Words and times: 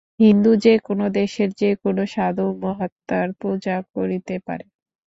হিন্দু 0.19 0.51
যে-কোন 0.63 0.99
দেশের 1.13 1.49
যে-কোন 1.53 1.97
সাধু-মহাত্মার 2.05 3.27
পূজা 3.41 3.75
করিতে 3.93 4.35
পারে। 4.39 4.65